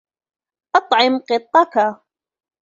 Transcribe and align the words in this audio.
أَطْعِمْ 0.75 1.17
قِطَّكَ. 1.19 1.97